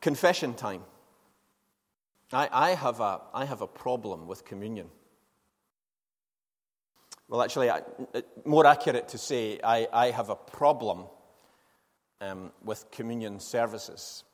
Confession 0.00 0.54
time. 0.54 0.82
I, 2.32 2.48
I, 2.52 2.70
have 2.70 3.00
a, 3.00 3.20
I 3.34 3.44
have 3.44 3.60
a 3.60 3.66
problem 3.66 4.26
with 4.26 4.44
communion. 4.44 4.88
Well, 7.30 7.42
actually, 7.42 7.70
I, 7.70 7.82
more 8.44 8.66
accurate 8.66 9.10
to 9.10 9.18
say, 9.18 9.60
I, 9.62 9.86
I 9.92 10.10
have 10.10 10.30
a 10.30 10.34
problem 10.34 11.04
um, 12.20 12.50
with 12.64 12.90
communion 12.90 13.38
services. 13.38 14.24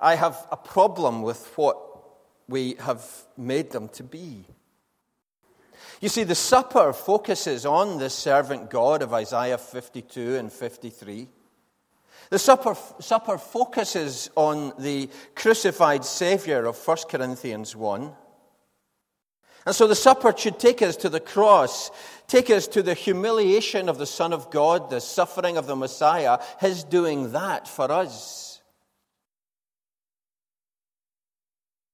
I 0.00 0.16
have 0.16 0.36
a 0.50 0.56
problem 0.56 1.22
with 1.22 1.56
what 1.56 1.78
we 2.48 2.74
have 2.80 3.06
made 3.36 3.70
them 3.70 3.88
to 3.90 4.02
be. 4.02 4.46
You 6.00 6.08
see, 6.08 6.24
the 6.24 6.34
supper 6.34 6.92
focuses 6.92 7.64
on 7.64 7.98
the 7.98 8.10
servant 8.10 8.68
God 8.68 9.02
of 9.02 9.14
Isaiah 9.14 9.58
52 9.58 10.34
and 10.34 10.52
53. 10.52 11.28
The 12.30 12.38
supper, 12.40 12.76
supper 12.98 13.38
focuses 13.38 14.28
on 14.34 14.72
the 14.76 15.08
crucified 15.36 16.04
Savior 16.04 16.66
of 16.66 16.76
1 16.84 16.96
Corinthians 17.08 17.76
1. 17.76 18.12
And 19.66 19.74
so 19.74 19.86
the 19.86 19.94
supper 19.94 20.34
should 20.36 20.58
take 20.58 20.80
us 20.80 20.96
to 20.96 21.08
the 21.08 21.20
cross, 21.20 21.90
take 22.26 22.48
us 22.48 22.66
to 22.68 22.82
the 22.82 22.94
humiliation 22.94 23.88
of 23.88 23.98
the 23.98 24.06
Son 24.06 24.32
of 24.32 24.50
God, 24.50 24.88
the 24.88 25.00
suffering 25.00 25.56
of 25.56 25.66
the 25.66 25.76
Messiah, 25.76 26.38
His 26.60 26.82
doing 26.82 27.32
that 27.32 27.68
for 27.68 27.90
us. 27.90 28.62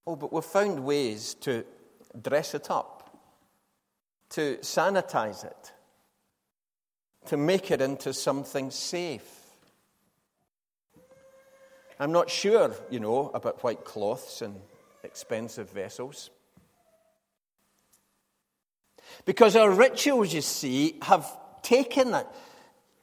Oh, 0.06 0.14
but 0.14 0.32
we've 0.32 0.44
found 0.44 0.85
ways 0.85 1.35
to 1.40 1.64
dress 2.20 2.54
it 2.54 2.70
up, 2.70 3.18
to 4.30 4.58
sanitize 4.58 5.44
it, 5.44 5.73
to 7.26 7.37
make 7.37 7.73
it 7.73 7.80
into 7.80 8.12
something 8.12 8.70
safe. 8.70 9.28
I'm 11.99 12.12
not 12.12 12.30
sure, 12.30 12.73
you 12.90 13.00
know, 13.00 13.30
about 13.35 13.64
white 13.64 13.85
cloths 13.85 14.42
and 14.42 14.61
expensive 15.02 15.70
vessels. 15.70 16.30
Because 19.25 19.56
our 19.56 19.70
rituals, 19.70 20.32
you 20.32 20.40
see, 20.40 20.99
have 21.02 21.26
taken 21.62 22.14
it 22.14 22.26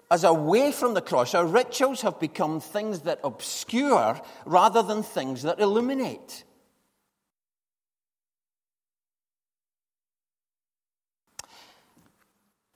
as 0.09 0.23
away 0.23 0.71
from 0.71 0.93
the 0.93 1.01
cross. 1.01 1.33
Our 1.33 1.45
rituals 1.45 2.01
have 2.01 2.19
become 2.19 2.59
things 2.59 3.01
that 3.01 3.19
obscure 3.23 4.21
rather 4.45 4.83
than 4.83 5.01
things 5.03 5.41
that 5.41 5.59
illuminate. 5.59 6.43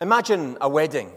Imagine 0.01 0.57
a 0.61 0.69
wedding. 0.69 1.11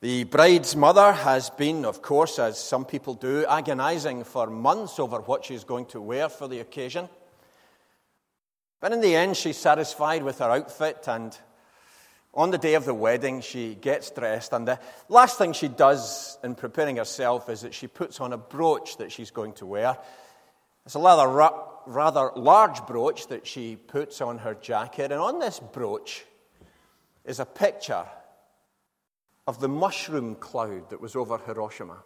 The 0.00 0.24
bride's 0.24 0.76
mother 0.76 1.12
has 1.12 1.50
been, 1.50 1.84
of 1.84 2.02
course, 2.02 2.38
as 2.38 2.62
some 2.62 2.84
people 2.84 3.14
do, 3.14 3.46
agonizing 3.46 4.24
for 4.24 4.48
months 4.48 4.98
over 4.98 5.20
what 5.20 5.44
she's 5.44 5.64
going 5.64 5.86
to 5.86 6.00
wear 6.00 6.28
for 6.28 6.48
the 6.48 6.60
occasion. 6.60 7.08
But 8.80 8.92
in 8.92 9.00
the 9.00 9.14
end, 9.14 9.36
she's 9.36 9.56
satisfied 9.56 10.22
with 10.22 10.38
her 10.38 10.50
outfit, 10.50 11.04
and 11.08 11.36
on 12.34 12.50
the 12.50 12.58
day 12.58 12.74
of 12.74 12.84
the 12.84 12.94
wedding, 12.94 13.40
she 13.40 13.74
gets 13.74 14.10
dressed. 14.10 14.52
And 14.52 14.68
the 14.68 14.78
last 15.08 15.38
thing 15.38 15.54
she 15.54 15.68
does 15.68 16.38
in 16.44 16.54
preparing 16.54 16.96
herself 16.96 17.48
is 17.48 17.62
that 17.62 17.72
she 17.72 17.86
puts 17.86 18.20
on 18.20 18.32
a 18.32 18.38
brooch 18.38 18.98
that 18.98 19.10
she's 19.10 19.30
going 19.30 19.54
to 19.54 19.66
wear. 19.66 19.96
It's 20.84 20.94
a 20.94 21.00
rather 21.00 21.26
rather 21.86 22.32
large 22.34 22.84
brooch 22.86 23.28
that 23.28 23.46
she 23.46 23.76
puts 23.76 24.20
on 24.20 24.38
her 24.38 24.54
jacket. 24.54 25.12
And 25.12 25.20
on 25.20 25.38
this 25.38 25.60
brooch 25.60 26.24
is 27.24 27.40
a 27.40 27.46
picture 27.46 28.04
of 29.46 29.60
the 29.60 29.68
mushroom 29.68 30.34
cloud 30.34 30.90
that 30.90 31.00
was 31.00 31.16
over 31.16 31.38
Hiroshima. 31.38 31.98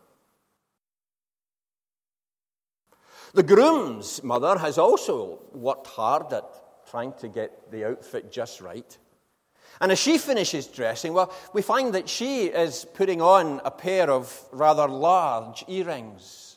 The 3.32 3.42
groom's 3.42 4.22
mother 4.22 4.58
has 4.58 4.76
also 4.76 5.40
worked 5.52 5.86
hard 5.86 6.32
at 6.32 6.44
trying 6.90 7.12
to 7.20 7.28
get 7.28 7.70
the 7.70 7.87
outfit 7.87 8.32
just 8.32 8.61
right. 8.61 8.99
And 9.80 9.92
as 9.92 9.99
she 9.99 10.18
finishes 10.18 10.66
dressing, 10.66 11.14
well, 11.14 11.32
we 11.54 11.62
find 11.62 11.94
that 11.94 12.09
she 12.09 12.47
is 12.47 12.85
putting 12.94 13.23
on 13.23 13.61
a 13.64 13.70
pair 13.70 14.11
of 14.11 14.44
rather 14.50 14.88
large 14.88 15.64
earrings. 15.68 16.56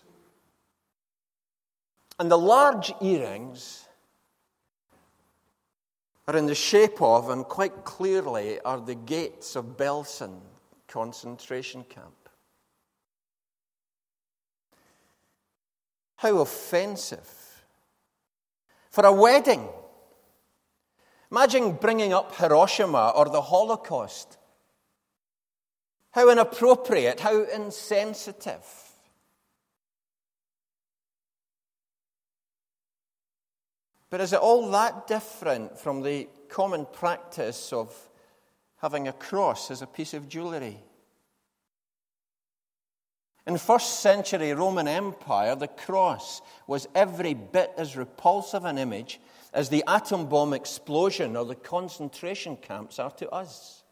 And 2.19 2.29
the 2.29 2.37
large 2.37 2.91
earrings 2.99 3.85
are 6.27 6.35
in 6.35 6.47
the 6.47 6.55
shape 6.55 7.01
of, 7.01 7.29
and 7.29 7.45
quite 7.45 7.85
clearly, 7.85 8.59
are 8.61 8.79
the 8.79 8.95
gates 8.95 9.55
of 9.55 9.77
Belsen 9.77 10.39
concentration 10.87 11.83
camp. 11.83 12.29
How 16.15 16.39
offensive. 16.39 17.29
For 18.89 19.05
a 19.05 19.11
wedding. 19.11 19.67
Imagine 21.33 21.71
bringing 21.71 22.13
up 22.13 22.35
Hiroshima 22.35 23.11
or 23.15 23.25
the 23.25 23.41
Holocaust. 23.41 24.37
How 26.11 26.29
inappropriate, 26.29 27.21
how 27.21 27.41
insensitive. 27.45 28.63
But 34.11 34.21
is 34.21 34.33
it 34.33 34.41
all 34.41 34.69
that 34.69 35.07
different 35.07 35.79
from 35.79 36.03
the 36.03 36.29
common 36.49 36.85
practice 36.85 37.73
of 37.73 37.91
having 38.77 39.07
a 39.07 39.13
cross 39.13 39.71
as 39.71 39.81
a 39.81 39.87
piece 39.87 40.13
of 40.13 40.29
jewellery? 40.29 40.77
In 43.47 43.57
first 43.57 44.01
century 44.01 44.53
Roman 44.53 44.87
Empire, 44.87 45.55
the 45.55 45.67
cross 45.67 46.43
was 46.67 46.87
every 46.93 47.33
bit 47.33 47.73
as 47.75 47.97
repulsive 47.97 48.65
an 48.65 48.77
image 48.77 49.19
as 49.53 49.69
the 49.69 49.83
atom 49.87 50.27
bomb 50.27 50.53
explosion 50.53 51.37
or 51.37 51.45
the 51.45 51.55
concentration 51.55 52.57
camps 52.57 52.99
are 52.99 53.11
to 53.11 53.29
us. 53.29 53.83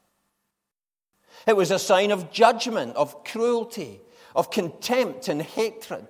It 1.48 1.56
was 1.56 1.72
a 1.72 1.80
sign 1.80 2.12
of 2.12 2.32
judgment, 2.32 2.96
of 2.96 3.24
cruelty, 3.24 4.02
of 4.36 4.52
contempt 4.52 5.28
and 5.28 5.42
hatred. 5.42 6.08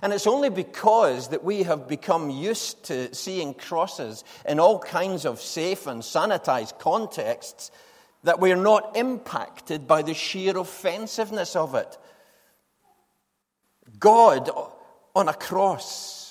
And 0.00 0.12
it's 0.12 0.26
only 0.26 0.48
because 0.48 1.28
that 1.28 1.44
we 1.44 1.64
have 1.64 1.86
become 1.86 2.30
used 2.30 2.84
to 2.84 3.14
seeing 3.14 3.54
crosses 3.54 4.24
in 4.48 4.58
all 4.58 4.78
kinds 4.78 5.26
of 5.26 5.40
safe 5.40 5.86
and 5.86 6.02
sanitized 6.02 6.78
contexts 6.78 7.70
that 8.24 8.40
we're 8.40 8.56
not 8.56 8.96
impacted 8.96 9.86
by 9.86 10.02
the 10.02 10.14
sheer 10.14 10.56
offensiveness 10.56 11.54
of 11.56 11.74
it. 11.74 11.98
God 13.98 14.50
on 15.14 15.28
a 15.28 15.34
cross. 15.34 16.21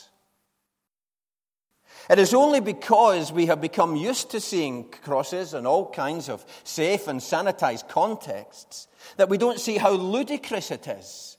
It 2.10 2.20
is 2.20 2.34
only 2.34 2.60
because 2.60 3.32
we 3.32 3.46
have 3.46 3.62
become 3.62 3.96
used 3.96 4.32
to 4.32 4.40
seeing 4.40 4.90
crosses 4.90 5.54
in 5.54 5.66
all 5.66 5.90
kinds 5.90 6.30
of 6.30 6.46
safe 6.64 7.08
and 7.08 7.20
sanitized 7.20 7.88
contexts 7.88 8.88
that 9.18 9.30
we 9.30 9.38
don't 9.38 9.60
see 9.60 9.78
how 9.78 9.92
ludicrous 9.92 10.72
it 10.72 10.88
is 10.88 11.38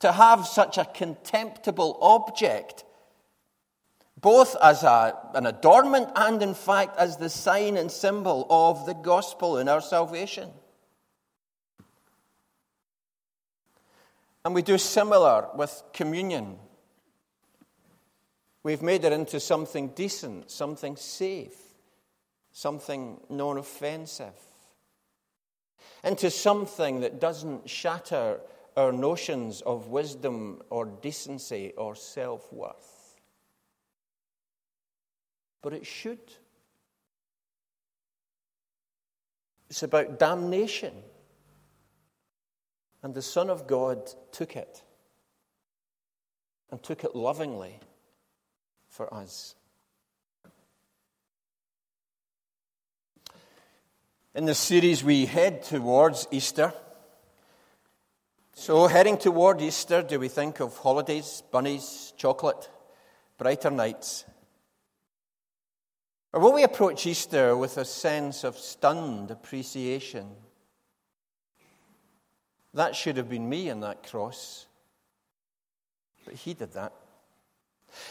to 0.00 0.12
have 0.12 0.46
such 0.46 0.78
a 0.78 0.84
contemptible 0.84 1.98
object 2.00 2.84
both 4.24 4.56
as 4.62 4.82
a, 4.84 5.14
an 5.34 5.44
adornment 5.44 6.08
and, 6.16 6.42
in 6.42 6.54
fact, 6.54 6.96
as 6.96 7.18
the 7.18 7.28
sign 7.28 7.76
and 7.76 7.92
symbol 7.92 8.46
of 8.48 8.86
the 8.86 8.94
gospel 8.94 9.58
in 9.58 9.68
our 9.68 9.82
salvation. 9.82 10.48
And 14.42 14.54
we 14.54 14.62
do 14.62 14.78
similar 14.78 15.48
with 15.54 15.82
communion. 15.92 16.58
We've 18.64 18.82
made 18.82 19.04
it 19.04 19.12
into 19.12 19.38
something 19.38 19.88
decent, 19.88 20.50
something 20.50 20.96
safe, 20.96 21.56
something 22.50 23.20
non 23.30 23.58
offensive, 23.58 24.34
into 26.02 26.30
something 26.30 27.00
that 27.00 27.20
doesn't 27.20 27.70
shatter 27.70 28.40
our 28.76 28.90
notions 28.90 29.60
of 29.60 29.86
wisdom 29.86 30.62
or 30.70 30.86
decency 30.86 31.72
or 31.76 31.94
self 31.94 32.52
worth 32.52 32.94
but 35.64 35.72
it 35.72 35.86
should. 35.86 36.20
It's 39.70 39.82
about 39.82 40.18
damnation. 40.18 40.92
And 43.02 43.14
the 43.14 43.22
Son 43.22 43.48
of 43.48 43.66
God 43.66 44.12
took 44.30 44.56
it 44.56 44.82
and 46.70 46.82
took 46.82 47.02
it 47.02 47.16
lovingly 47.16 47.80
for 48.94 49.12
us. 49.12 49.56
In 54.36 54.44
this 54.44 54.58
series, 54.58 55.02
we 55.02 55.26
head 55.26 55.64
towards 55.64 56.28
Easter. 56.30 56.72
So, 58.54 58.86
heading 58.86 59.18
toward 59.18 59.60
Easter, 59.60 60.02
do 60.02 60.20
we 60.20 60.28
think 60.28 60.60
of 60.60 60.78
holidays, 60.78 61.42
bunnies, 61.50 62.12
chocolate, 62.16 62.70
brighter 63.36 63.70
nights? 63.70 64.24
Or 66.32 66.40
will 66.40 66.52
we 66.52 66.62
approach 66.62 67.04
Easter 67.04 67.56
with 67.56 67.78
a 67.78 67.84
sense 67.84 68.44
of 68.44 68.56
stunned 68.56 69.32
appreciation? 69.32 70.28
That 72.74 72.94
should 72.94 73.16
have 73.16 73.28
been 73.28 73.48
me 73.48 73.70
on 73.70 73.80
that 73.80 74.08
cross. 74.08 74.66
But 76.24 76.34
he 76.34 76.54
did 76.54 76.74
that. 76.74 76.92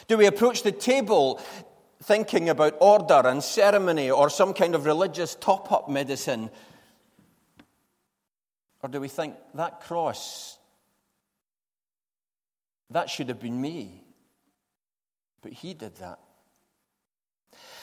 Do 0.07 0.17
we 0.17 0.25
approach 0.25 0.63
the 0.63 0.71
table 0.71 1.41
thinking 2.01 2.49
about 2.49 2.75
order 2.81 3.27
and 3.27 3.43
ceremony 3.43 4.11
or 4.11 4.29
some 4.29 4.53
kind 4.53 4.75
of 4.75 4.85
religious 4.85 5.35
top 5.35 5.71
up 5.71 5.89
medicine? 5.89 6.49
Or 8.81 8.89
do 8.89 8.99
we 8.99 9.07
think 9.07 9.35
that 9.53 9.81
cross, 9.81 10.57
that 12.89 13.09
should 13.09 13.29
have 13.29 13.39
been 13.39 13.59
me? 13.59 14.03
But 15.41 15.53
he 15.53 15.73
did 15.73 15.95
that. 15.97 16.19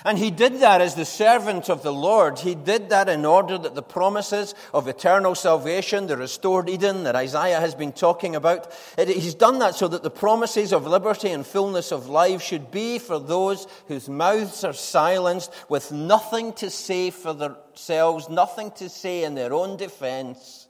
And 0.04 0.16
he 0.16 0.30
did 0.30 0.60
that 0.60 0.80
as 0.80 0.94
the 0.94 1.04
servant 1.04 1.68
of 1.68 1.82
the 1.82 1.92
Lord. 1.92 2.38
He 2.38 2.54
did 2.54 2.88
that 2.88 3.08
in 3.08 3.26
order 3.26 3.58
that 3.58 3.74
the 3.74 3.82
promises 3.82 4.54
of 4.72 4.88
eternal 4.88 5.34
salvation, 5.34 6.06
the 6.06 6.16
restored 6.16 6.70
Eden 6.70 7.04
that 7.04 7.16
Isaiah 7.16 7.60
has 7.60 7.74
been 7.74 7.92
talking 7.92 8.34
about, 8.34 8.72
he's 8.96 9.34
done 9.34 9.58
that 9.58 9.74
so 9.74 9.88
that 9.88 10.02
the 10.02 10.10
promises 10.10 10.72
of 10.72 10.86
liberty 10.86 11.28
and 11.28 11.46
fullness 11.46 11.92
of 11.92 12.08
life 12.08 12.40
should 12.40 12.70
be 12.70 12.98
for 12.98 13.18
those 13.18 13.66
whose 13.88 14.08
mouths 14.08 14.64
are 14.64 14.72
silenced 14.72 15.52
with 15.68 15.92
nothing 15.92 16.54
to 16.54 16.70
say 16.70 17.10
for 17.10 17.34
themselves, 17.34 18.30
nothing 18.30 18.70
to 18.72 18.88
say 18.88 19.24
in 19.24 19.34
their 19.34 19.52
own 19.52 19.76
defense, 19.76 20.66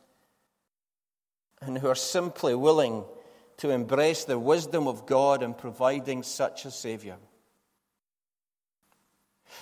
and 1.62 1.79
who 1.79 1.88
are 1.88 1.95
simply 1.95 2.55
willing 2.55 3.05
to 3.59 3.71
embrace 3.71 4.25
the 4.25 4.38
wisdom 4.38 4.88
of 4.88 5.07
God 5.07 5.43
in 5.43 5.55
providing 5.55 6.23
such 6.23 6.64
a 6.64 6.71
Savior. 6.71 7.16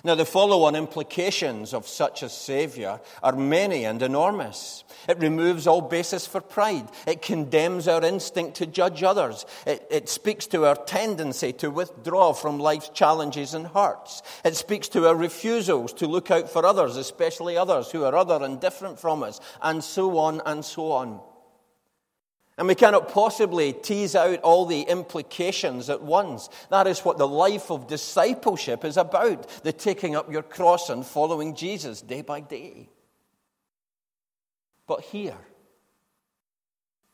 Now, 0.05 0.15
the 0.15 0.25
follow 0.25 0.63
on 0.63 0.77
implications 0.77 1.75
of 1.75 1.89
such 1.89 2.23
a 2.23 2.29
Saviour 2.29 3.01
are 3.23 3.35
many 3.35 3.85
and 3.85 4.01
enormous. 4.01 4.85
It 5.09 5.19
removes 5.19 5.67
all 5.67 5.81
basis 5.81 6.27
for 6.27 6.41
pride. 6.41 6.89
It 7.07 7.23
condemns 7.23 7.89
our 7.89 8.05
instinct 8.05 8.57
to 8.57 8.67
judge 8.67 9.03
others. 9.03 9.45
It, 9.67 9.87
it, 9.91 10.09
speaks 10.09 10.47
to 10.49 10.67
our 10.67 10.77
tendency 10.77 11.53
to 11.55 11.71
withdraw 11.71 12.33
from 12.33 12.59
life's 12.59 12.91
challenges 12.91 13.55
and 13.55 13.67
hurts. 13.67 14.23
It 14.45 14.57
speaks 14.57 14.89
to 14.91 15.09
our 15.09 15.17
refusals 15.17 15.93
to 15.95 16.07
look 16.07 16.31
out 16.31 16.49
for 16.49 16.65
others, 16.65 16.97
especially 16.97 17.57
others 17.57 17.91
who 17.91 18.05
are 18.05 18.15
other 18.15 18.45
and 18.45 18.61
different 18.61 19.01
from 19.01 19.23
us, 19.23 19.41
and 19.63 19.83
so 19.83 20.19
on 20.19 20.43
and 20.47 20.65
so 20.65 20.93
on. 20.93 21.21
And 22.59 22.67
we 22.67 22.75
cannot 22.75 23.13
possibly 23.13 23.73
tease 23.73 24.17
out 24.17 24.41
all 24.41 24.67
the 24.67 24.83
implications 24.83 25.89
at 25.89 26.03
once. 26.03 26.49
That 26.71 26.89
is 26.89 27.05
what 27.05 27.17
the 27.17 27.29
life 27.29 27.71
of 27.71 27.87
discipleship 27.87 28.85
is 28.85 28.97
about 28.97 29.47
the 29.63 29.73
taking 29.73 30.17
up 30.17 30.31
your 30.31 30.43
cross 30.43 30.91
and 30.91 31.07
following 31.07 31.55
Jesus 31.55 32.03
day 32.03 32.23
by 32.23 32.41
day. 32.41 32.89
But 34.89 35.03
here, 35.03 35.39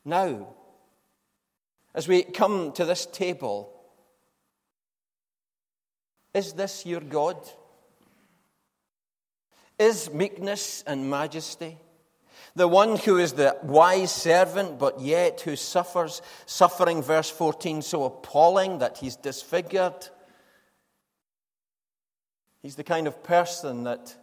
now, 0.03 0.47
as 1.93 2.07
we 2.07 2.23
come 2.23 2.71
to 2.71 2.83
this 2.83 3.05
table, 3.05 3.71
is 6.33 6.53
this 6.53 6.87
your 6.87 7.01
God? 7.01 7.37
Is 9.77 10.11
meekness 10.11 10.83
and 10.87 11.07
majesty? 11.07 11.77
The 12.55 12.67
one 12.67 12.97
who 12.97 13.17
is 13.17 13.33
the 13.33 13.57
wise 13.63 14.11
servant, 14.11 14.79
but 14.79 15.01
yet 15.01 15.41
who 15.41 15.55
suffers, 15.55 16.21
suffering, 16.45 17.03
verse 17.03 17.29
14, 17.29 17.81
so 17.81 18.05
appalling 18.05 18.79
that 18.79 18.97
he's 18.97 19.17
disfigured. 19.17 20.09
He's 22.61 22.75
the 22.75 22.83
kind 22.83 23.07
of 23.07 23.23
person 23.23 23.83
that 23.83 24.15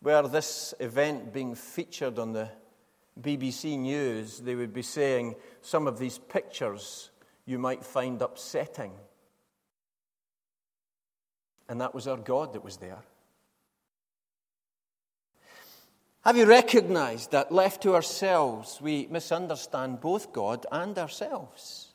were 0.00 0.28
this 0.28 0.74
event 0.78 1.32
being 1.32 1.54
featured 1.56 2.18
on 2.18 2.32
the 2.32 2.50
BBC 3.20 3.78
News, 3.78 4.40
they 4.40 4.54
would 4.54 4.72
be 4.72 4.82
saying 4.82 5.36
some 5.62 5.86
of 5.86 5.98
these 5.98 6.18
pictures 6.18 7.10
you 7.46 7.58
might 7.58 7.84
find 7.84 8.20
upsetting. 8.20 8.92
And 11.68 11.80
that 11.80 11.94
was 11.94 12.06
our 12.06 12.18
God 12.18 12.52
that 12.52 12.62
was 12.62 12.76
there. 12.76 13.02
Have 16.26 16.36
you 16.36 16.46
recognized 16.46 17.30
that 17.30 17.52
left 17.52 17.82
to 17.82 17.94
ourselves, 17.94 18.80
we 18.80 19.06
misunderstand 19.08 20.00
both 20.00 20.32
God 20.32 20.66
and 20.72 20.98
ourselves? 20.98 21.92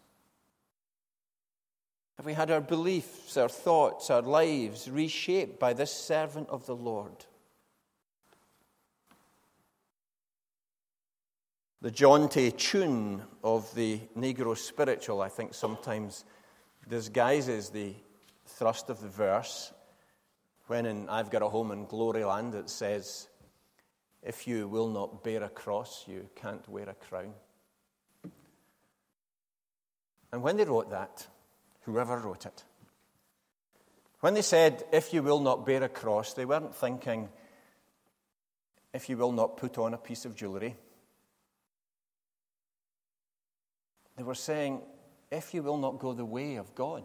Have 2.15 2.25
we 2.25 2.31
had 2.31 2.49
our 2.49 2.61
beliefs, 2.61 3.35
our 3.35 3.49
thoughts, 3.49 4.09
our 4.09 4.21
lives 4.21 4.89
reshaped 4.89 5.59
by 5.59 5.73
this 5.73 5.91
servant 5.91 6.47
of 6.47 6.65
the 6.65 6.77
Lord? 6.77 7.25
The 11.81 11.91
jaunty 11.91 12.51
tune 12.51 13.23
of 13.43 13.75
the 13.75 13.99
Negro 14.17 14.57
spiritual, 14.57 15.21
I 15.21 15.27
think, 15.27 15.53
sometimes 15.53 16.23
disguises 16.87 17.69
the 17.69 17.95
thrust 18.45 18.89
of 18.89 19.01
the 19.01 19.09
verse 19.09 19.73
when 20.67 20.85
in 20.85 21.09
I've 21.09 21.31
Got 21.31 21.41
a 21.41 21.49
Home 21.49 21.73
in 21.73 21.83
Glory 21.83 22.23
Land 22.23 22.55
it 22.55 22.69
says, 22.69 23.27
if 24.23 24.47
you 24.47 24.67
will 24.67 24.89
not 24.89 25.23
bear 25.23 25.43
a 25.43 25.49
cross, 25.49 26.05
you 26.07 26.29
can't 26.35 26.67
wear 26.69 26.89
a 26.89 26.93
crown. 26.93 27.33
And 30.31 30.41
when 30.41 30.57
they 30.57 30.65
wrote 30.65 30.91
that, 30.91 31.27
whoever 31.81 32.17
wrote 32.17 32.45
it, 32.45 32.63
when 34.21 34.35
they 34.35 34.43
said, 34.43 34.83
if 34.91 35.13
you 35.13 35.23
will 35.23 35.39
not 35.39 35.65
bear 35.65 35.83
a 35.83 35.89
cross, 35.89 36.33
they 36.33 36.45
weren't 36.45 36.75
thinking, 36.75 37.29
if 38.93 39.09
you 39.09 39.17
will 39.17 39.31
not 39.31 39.57
put 39.57 39.77
on 39.77 39.93
a 39.93 39.97
piece 39.97 40.25
of 40.25 40.35
jewelry. 40.35 40.75
They 44.15 44.23
were 44.23 44.35
saying, 44.35 44.81
if 45.31 45.53
you 45.53 45.63
will 45.63 45.77
not 45.77 45.97
go 45.97 46.13
the 46.13 46.25
way 46.25 46.57
of 46.57 46.75
God 46.75 47.03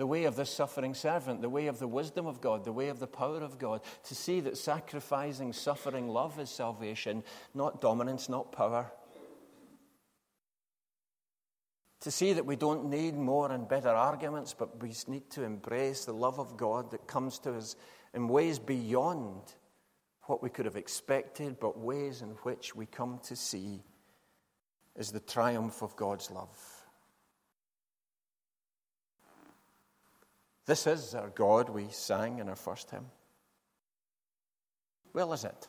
the 0.00 0.06
way 0.06 0.24
of 0.24 0.34
this 0.34 0.48
suffering 0.48 0.94
servant, 0.94 1.42
the 1.42 1.50
way 1.50 1.66
of 1.66 1.78
the 1.78 1.86
wisdom 1.86 2.26
of 2.26 2.40
God, 2.40 2.64
the 2.64 2.72
way 2.72 2.88
of 2.88 3.00
the 3.00 3.06
power 3.06 3.42
of 3.42 3.58
God, 3.58 3.82
to 4.04 4.14
see 4.14 4.40
that 4.40 4.56
sacrificing, 4.56 5.52
suffering 5.52 6.08
love 6.08 6.40
is 6.40 6.48
salvation, 6.48 7.22
not 7.52 7.82
dominance, 7.82 8.26
not 8.26 8.50
power. 8.50 8.90
To 12.00 12.10
see 12.10 12.32
that 12.32 12.46
we 12.46 12.56
don't 12.56 12.88
need 12.88 13.14
more 13.14 13.52
and 13.52 13.68
better 13.68 13.90
arguments, 13.90 14.54
but 14.58 14.82
we 14.82 14.94
need 15.06 15.28
to 15.32 15.42
embrace 15.42 16.06
the 16.06 16.14
love 16.14 16.40
of 16.40 16.56
God 16.56 16.92
that 16.92 17.06
comes 17.06 17.38
to 17.40 17.52
us 17.52 17.76
in 18.14 18.26
ways 18.26 18.58
beyond 18.58 19.52
what 20.22 20.42
we 20.42 20.48
could 20.48 20.64
have 20.64 20.76
expected, 20.76 21.60
but 21.60 21.78
ways 21.78 22.22
in 22.22 22.30
which 22.42 22.74
we 22.74 22.86
come 22.86 23.20
to 23.24 23.36
see 23.36 23.82
is 24.96 25.12
the 25.12 25.20
triumph 25.20 25.82
of 25.82 25.94
God's 25.94 26.30
love. 26.30 26.79
This 30.70 30.86
is 30.86 31.16
our 31.16 31.30
God, 31.30 31.68
we 31.68 31.88
sang 31.90 32.38
in 32.38 32.48
our 32.48 32.54
first 32.54 32.92
hymn. 32.92 33.06
Well, 35.12 35.32
is 35.32 35.44
it? 35.44 35.66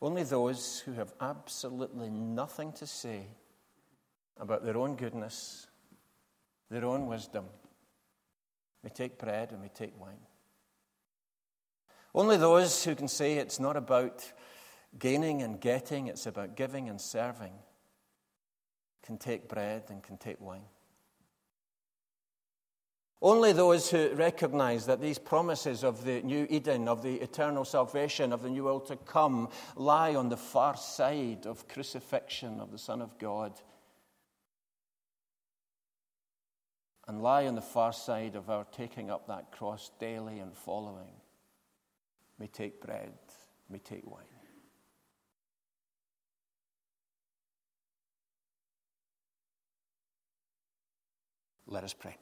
Only 0.00 0.24
those 0.24 0.80
who 0.80 0.94
have 0.94 1.12
absolutely 1.20 2.10
nothing 2.10 2.72
to 2.72 2.86
say 2.88 3.28
about 4.40 4.64
their 4.64 4.76
own 4.76 4.96
goodness, 4.96 5.68
their 6.68 6.84
own 6.84 7.06
wisdom, 7.06 7.44
may 8.82 8.90
take 8.90 9.20
bread 9.20 9.52
and 9.52 9.62
may 9.62 9.70
take 9.72 9.96
wine. 10.00 10.26
Only 12.12 12.38
those 12.38 12.82
who 12.82 12.96
can 12.96 13.06
say 13.06 13.34
it's 13.34 13.60
not 13.60 13.76
about 13.76 14.32
gaining 14.98 15.42
and 15.42 15.60
getting, 15.60 16.08
it's 16.08 16.26
about 16.26 16.56
giving 16.56 16.88
and 16.88 17.00
serving 17.00 17.52
can 19.02 19.18
take 19.18 19.48
bread 19.48 19.84
and 19.88 20.02
can 20.02 20.16
take 20.16 20.40
wine. 20.40 20.62
Only 23.24 23.52
those 23.52 23.88
who 23.88 24.08
recognize 24.14 24.86
that 24.86 25.00
these 25.00 25.18
promises 25.18 25.84
of 25.84 26.02
the 26.02 26.22
new 26.22 26.44
Eden, 26.50 26.88
of 26.88 27.04
the 27.04 27.14
eternal 27.22 27.64
salvation, 27.64 28.32
of 28.32 28.42
the 28.42 28.50
new 28.50 28.64
world 28.64 28.86
to 28.86 28.96
come, 28.96 29.48
lie 29.76 30.16
on 30.16 30.28
the 30.28 30.36
far 30.36 30.76
side 30.76 31.46
of 31.46 31.68
crucifixion 31.68 32.58
of 32.58 32.72
the 32.72 32.78
Son 32.78 33.00
of 33.00 33.16
God 33.18 33.52
and 37.06 37.22
lie 37.22 37.46
on 37.46 37.54
the 37.54 37.60
far 37.60 37.92
side 37.92 38.34
of 38.34 38.50
our 38.50 38.66
taking 38.72 39.08
up 39.08 39.28
that 39.28 39.52
cross 39.52 39.92
daily 40.00 40.40
and 40.40 40.56
following, 40.56 41.12
may 42.40 42.48
take 42.48 42.80
bread, 42.80 43.12
may 43.70 43.78
take 43.78 44.04
wine. 44.04 44.24
Let 51.68 51.84
us 51.84 51.94
pray. 51.94 52.16